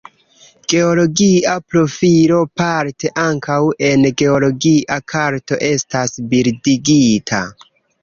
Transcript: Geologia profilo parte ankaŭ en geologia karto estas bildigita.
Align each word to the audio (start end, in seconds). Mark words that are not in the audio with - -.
Geologia 0.71 1.53
profilo 1.73 2.39
parte 2.63 3.13
ankaŭ 3.25 3.59
en 3.93 4.09
geologia 4.25 5.01
karto 5.15 5.63
estas 5.73 6.21
bildigita. 6.35 7.49